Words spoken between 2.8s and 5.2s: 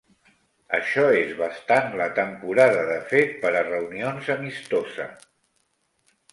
de fet per a reunions amistosa.